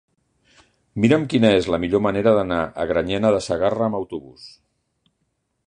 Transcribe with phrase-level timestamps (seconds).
[1.03, 4.49] Mira'm quina és la millor manera d'anar a Granyena de Segarra amb autobús.